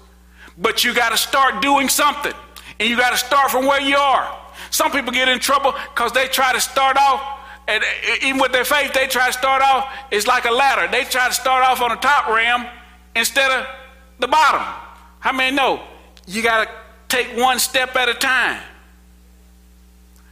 [0.58, 2.32] But you got to start doing something.
[2.80, 4.38] And you got to start from where you are.
[4.70, 7.31] Some people get in trouble because they try to start off,
[7.68, 7.82] and
[8.22, 10.90] even with their faith, they try to start off, it's like a ladder.
[10.90, 12.66] They try to start off on the top rim
[13.14, 13.66] instead of
[14.18, 14.62] the bottom.
[15.20, 15.82] How many know?
[16.26, 16.70] You got to
[17.08, 18.60] take one step at a time.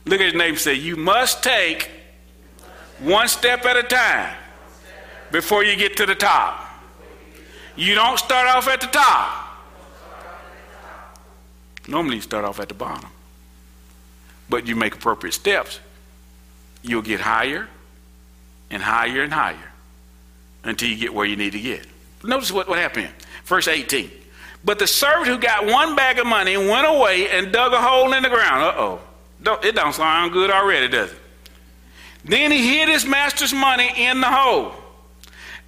[0.06, 1.90] Look at his name say, You must take
[2.98, 4.36] one step at a time
[5.30, 6.66] before you get to the top.
[7.76, 9.46] You don't start off at the top.
[11.86, 13.08] Normally, you start off at the bottom.
[14.48, 15.80] But you make appropriate steps.
[16.82, 17.68] You'll get higher
[18.70, 19.72] and higher and higher
[20.64, 21.86] until you get where you need to get.
[22.22, 23.08] Notice what, what happened.
[23.44, 24.10] Verse 18.
[24.64, 28.12] But the servant who got one bag of money went away and dug a hole
[28.12, 28.62] in the ground.
[28.62, 29.00] Uh oh.
[29.62, 31.18] It don't sound good already, does it?
[32.24, 34.74] Then he hid his master's money in the hole.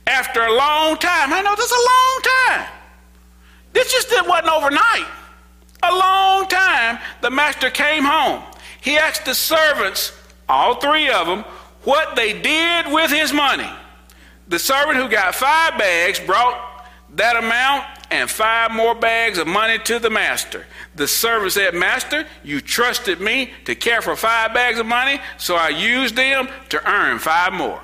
[0.07, 2.23] After a long time, I know this is a long
[2.59, 2.69] time.
[3.73, 5.07] This just wasn't overnight.
[5.83, 8.43] A long time, the master came home.
[8.83, 10.13] He asked the servants,
[10.49, 11.45] all three of them,
[11.85, 13.71] what they did with his money.
[14.49, 19.79] The servant who got five bags brought that amount and five more bags of money
[19.79, 20.67] to the master.
[20.95, 25.57] The servant said, Master, you trusted me to care for five bags of money, so
[25.57, 27.81] I used them to earn five more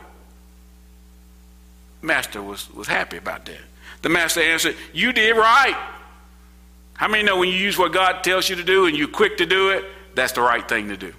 [2.02, 3.58] master was, was happy about that.
[4.02, 5.76] The master answered, You did right.
[6.94, 9.38] How many know when you use what God tells you to do and you're quick
[9.38, 11.12] to do it, that's the right thing to do?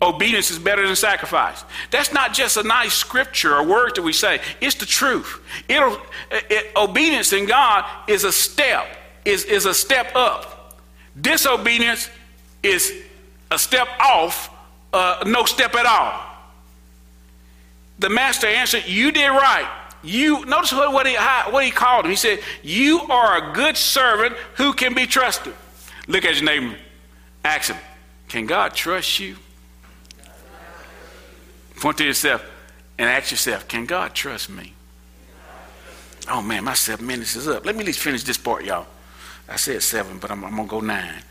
[0.00, 1.64] Obedience is better than sacrifice.
[1.90, 4.40] That's not just a nice scripture or word that we say.
[4.60, 5.42] It's the truth.
[5.68, 5.98] It'll,
[6.30, 8.86] it, obedience in God is a step,
[9.24, 10.78] is, is a step up.
[11.18, 12.10] Disobedience
[12.62, 12.92] is
[13.50, 14.50] a step off,
[14.92, 16.20] uh, no step at all.
[17.98, 19.68] The master answered, You did right.
[20.02, 22.10] You notice what he what he called him.
[22.10, 25.54] He said, You are a good servant who can be trusted.
[26.06, 26.76] Look at your neighbor.
[27.42, 27.78] Ask him,
[28.28, 29.36] Can God trust you?
[31.80, 32.44] Point to yourself
[32.98, 34.72] and ask yourself, Can God trust me?
[36.28, 37.64] Oh man, my seven minutes is up.
[37.64, 38.86] Let me at least finish this part, y'all.
[39.48, 41.22] I said seven, but I'm, I'm gonna go nine.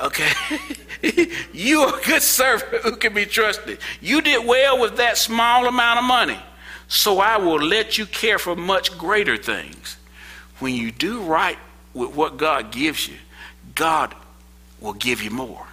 [0.00, 0.30] Okay.
[1.52, 3.78] you are a good servant who can be trusted.
[4.00, 6.38] You did well with that small amount of money.
[6.86, 9.98] So I will let you care for much greater things.
[10.60, 11.58] When you do right
[11.92, 13.16] with what God gives you,
[13.74, 14.14] God
[14.80, 15.67] will give you more.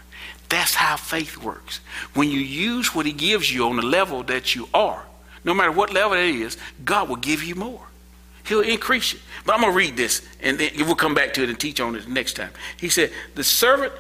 [0.55, 1.81] That's how faith works.
[2.13, 5.05] When you use what He gives you on the level that you are,
[5.43, 7.81] no matter what level it is, God will give you more.
[8.47, 9.19] He'll increase you.
[9.45, 11.81] But I'm going to read this, and then we'll come back to it and teach
[11.81, 12.51] on it next time.
[12.79, 13.91] He said, The servant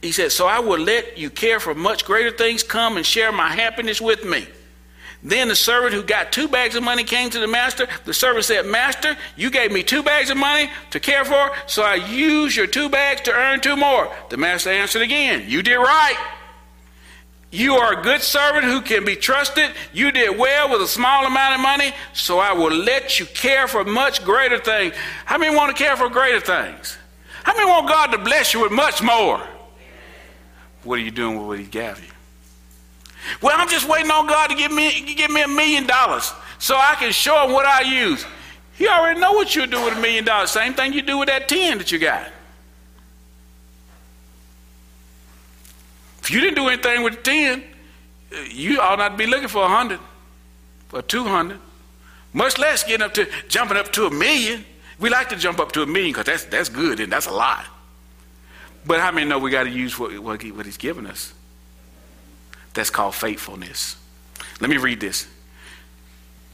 [0.00, 2.62] he said, So I will let you care for much greater things.
[2.62, 4.46] Come and share my happiness with me.
[5.24, 7.88] Then the servant who got two bags of money came to the master.
[8.04, 11.82] The servant said, Master, you gave me two bags of money to care for, so
[11.82, 14.14] I used your two bags to earn two more.
[14.28, 16.32] The master answered again, You did right.
[17.50, 19.70] You are a good servant who can be trusted.
[19.94, 23.66] You did well with a small amount of money, so I will let you care
[23.66, 24.94] for much greater things.
[25.24, 26.98] How many want to care for greater things?
[27.44, 29.40] How many want God to bless you with much more?
[30.82, 32.13] What are you doing with what He gave you?
[33.40, 36.76] Well, I'm just waiting on God to give me give me a million dollars so
[36.76, 38.24] I can show Him what I use.
[38.76, 40.50] He already know what you'll do with a million dollars.
[40.50, 42.30] Same thing you do with that ten that you got.
[46.20, 47.62] If you didn't do anything with the ten,
[48.50, 50.00] you ought not be looking for a hundred
[50.92, 51.58] or two hundred,
[52.32, 54.64] much less getting up to jumping up to a million.
[54.98, 57.32] We like to jump up to a million because that's that's good and that's a
[57.32, 57.64] lot.
[58.86, 61.32] But how many know we got to use what, what, he, what He's given us?
[62.74, 63.96] That's called faithfulness.
[64.60, 65.26] Let me read this.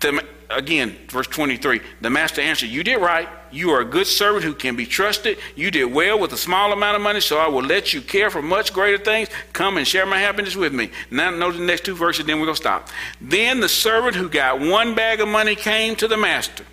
[0.00, 1.80] The, again, verse 23.
[2.00, 3.28] The master answered, You did right.
[3.50, 5.38] You are a good servant who can be trusted.
[5.56, 8.30] You did well with a small amount of money, so I will let you care
[8.30, 9.28] for much greater things.
[9.52, 10.90] Come and share my happiness with me.
[11.10, 12.88] Now, notice the next two verses, then we're going to stop.
[13.20, 16.64] Then the servant who got one bag of money came to the master.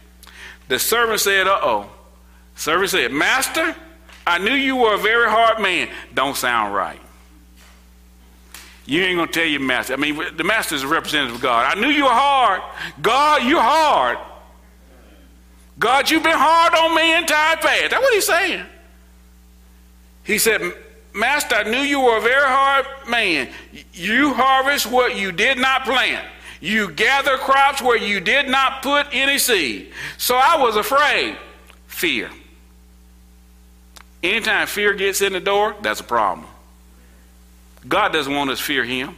[0.68, 1.90] The servant said, Uh oh.
[2.56, 3.76] Servant said, Master,
[4.26, 5.90] I knew you were a very hard man.
[6.14, 7.00] Don't sound right.
[8.88, 9.94] You ain't going to tell your master.
[9.94, 11.78] I mean, the master is a representative of God.
[11.78, 12.62] I knew you were hard.
[13.02, 14.18] God, you're hard.
[15.78, 17.92] God, you've been hard on me time past.
[17.92, 18.66] That's what he's saying.
[20.24, 20.62] He said,
[21.14, 23.50] Master, I knew you were a very hard man.
[23.94, 26.26] You harvest what you did not plant.
[26.62, 29.92] You gather crops where you did not put any seed.
[30.18, 31.38] So I was afraid.
[31.88, 32.30] Fear.
[34.24, 36.48] Anytime fear gets in the door, that's a problem.
[37.88, 39.16] God doesn't want us to fear him.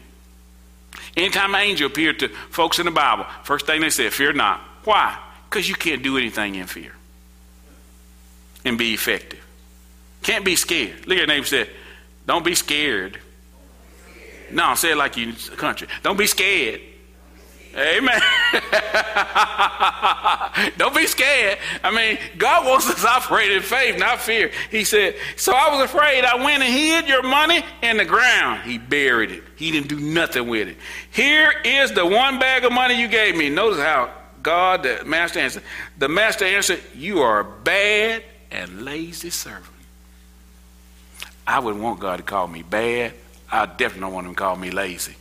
[1.15, 4.61] Anytime an angel appeared to folks in the Bible, first thing they said, fear not.
[4.83, 5.17] Why?
[5.49, 6.93] Because you can't do anything in fear
[8.65, 9.43] and be effective.
[10.21, 11.07] Can't be scared.
[11.07, 11.69] Look at your neighbor said,
[12.25, 13.19] don't be scared.
[14.51, 15.87] No, say it like you country.
[16.03, 16.81] Don't be scared.
[17.75, 18.19] Amen.
[20.77, 21.59] Don't be scared.
[21.83, 24.51] I mean, God wants us to operate in faith, not fear.
[24.71, 26.25] He said, So I was afraid.
[26.25, 28.63] I went and hid your money in the ground.
[28.63, 29.43] He buried it.
[29.55, 30.77] He didn't do nothing with it.
[31.11, 33.49] Here is the one bag of money you gave me.
[33.49, 34.11] Notice how
[34.41, 35.63] God, the master answered.
[35.97, 39.65] The master answered, You are a bad and lazy servant.
[41.45, 43.13] I wouldn't want God to call me bad.
[43.51, 45.15] I definitely don't want him to call me lazy.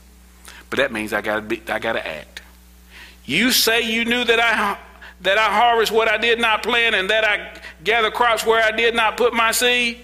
[0.70, 2.38] But that means I gotta be I gotta act.
[3.29, 4.79] You say you knew that I
[5.20, 8.70] that I harvest what I did not plant and that I gather crops where I
[8.70, 9.99] did not put my seed.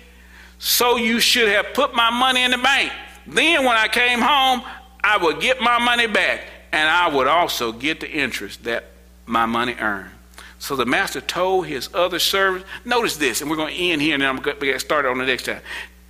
[0.59, 2.93] So you should have put my money in the bank.
[3.27, 4.63] Then when I came home,
[5.03, 8.91] I would get my money back and I would also get the interest that
[9.25, 10.11] my money earned.
[10.59, 14.15] So the master told his other servants, notice this, and we're going to end here
[14.15, 15.61] and then I'm going to get started on the next time.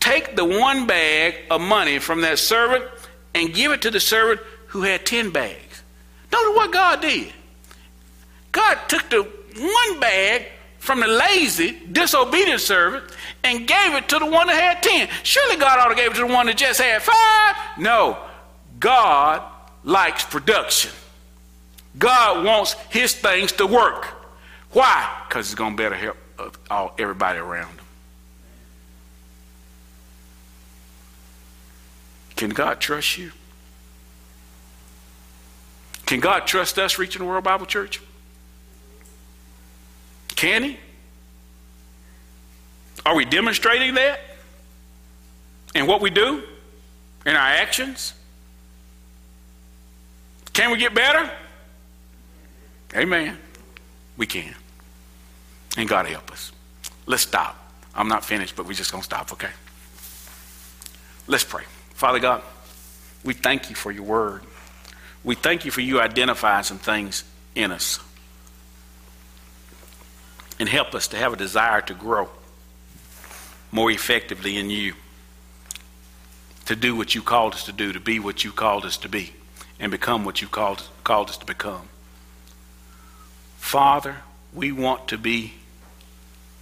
[0.01, 2.85] Take the one bag of money from that servant
[3.35, 5.64] and give it to the servant who had 10 bags.
[6.35, 7.33] Notice what God did.
[8.51, 10.47] God took the one bag
[10.79, 13.05] from the lazy, disobedient servant
[13.45, 15.09] and gave it to the one that had 10.
[15.23, 17.57] Surely God ought to give it to the one that just had five.
[17.79, 18.19] No,
[18.81, 19.43] God
[19.85, 20.91] likes production.
[21.97, 24.07] God wants his things to work.
[24.73, 25.25] Why?
[25.29, 27.85] Because it's going to better help uh, all, everybody around him.
[32.35, 33.31] Can God trust you?
[36.15, 38.01] Can God trust us reaching the World Bible Church?
[40.37, 40.79] Can He?
[43.05, 44.21] Are we demonstrating that
[45.75, 46.45] in what we do,
[47.27, 48.15] in our actions?
[50.53, 51.29] Can we get better?
[52.95, 53.37] Amen.
[54.17, 54.55] We can.
[55.77, 56.53] And God help us.
[57.07, 57.57] Let's stop.
[57.93, 59.51] I'm not finished, but we're just going to stop, okay?
[61.27, 61.65] Let's pray.
[61.95, 62.41] Father God,
[63.25, 64.43] we thank you for your word.
[65.25, 67.99] We thank you for you identifying some things in us
[70.61, 72.29] and help us to have a desire to grow
[73.73, 74.95] more effectively in you,
[76.67, 79.09] to do what you called us to do, to be what you called us to
[79.09, 79.33] be,
[79.81, 81.89] and become what you called, called us to become.
[83.59, 84.19] Father,
[84.53, 85.55] we want to be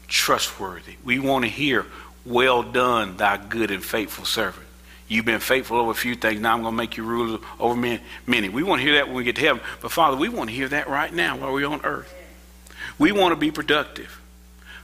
[0.08, 0.94] trustworthy.
[1.04, 1.86] We want to hear,
[2.24, 4.61] Well done, thy good and faithful servant.
[5.12, 6.40] You've been faithful over a few things.
[6.40, 8.48] Now I'm going to make you ruler over many.
[8.48, 9.62] We want to hear that when we get to heaven.
[9.82, 12.12] But Father, we want to hear that right now while we're on earth.
[12.98, 14.18] We want to be productive.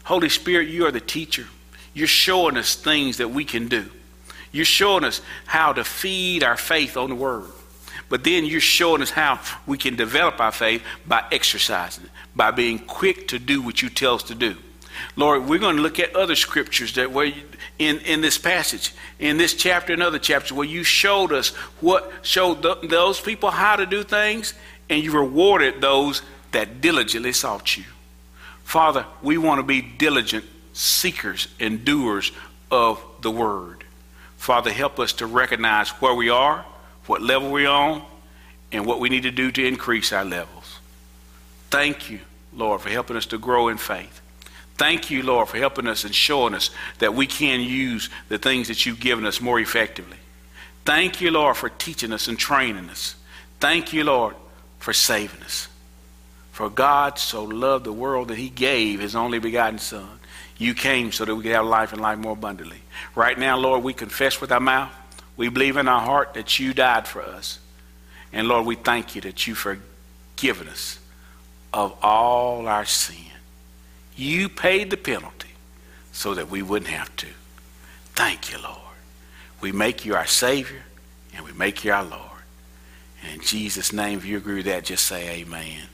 [0.05, 1.47] Holy Spirit, you are the teacher.
[1.95, 3.91] You're showing us things that we can do.
[4.53, 7.45] You're showing us how to feed our faith on the Word.
[8.11, 12.51] But then you're showing us how we can develop our faith by exercising it, by
[12.51, 14.57] being quick to do what you tell us to do.
[15.17, 17.33] Lord, we're going to look at other scriptures that were
[17.79, 21.49] in, in this passage, in this chapter and other chapters, where you showed us
[21.81, 24.55] what showed those people how to do things,
[24.89, 26.23] and you rewarded those
[26.53, 27.85] that diligently sought you.
[28.65, 32.33] Father, we want to be diligent seekers and doers
[32.71, 33.85] of the word.
[34.37, 36.65] Father, help us to recognize where we are,
[37.07, 38.03] what level we're on,
[38.71, 40.79] and what we need to do to increase our levels.
[41.71, 42.21] Thank you,
[42.53, 44.21] Lord, for helping us to grow in faith.
[44.79, 46.71] Thank you, Lord, for helping us and showing us
[47.01, 50.17] that we can use the things that you've given us more effectively.
[50.85, 53.17] Thank you, Lord, for teaching us and training us.
[53.61, 54.37] Thank you, Lord,
[54.79, 55.69] for saving us.
[56.53, 60.21] For God so loved the world that he gave his only begotten Son.
[60.57, 62.81] You came so that we could have life and life more abundantly.
[63.15, 64.93] Right now, Lord, we confess with our mouth.
[65.37, 67.59] We believe in our heart that you died for us.
[68.33, 70.99] And Lord, we thank you that you've forgiven us
[71.73, 73.28] of all our sin.
[74.19, 75.51] You paid the penalty
[76.11, 77.29] so that we wouldn't have to.
[78.15, 78.77] Thank you, Lord.
[79.61, 80.83] We make you our Savior
[81.35, 82.43] and we make you our Lord.
[83.23, 85.87] And in Jesus' name, if you agree with that, just say amen.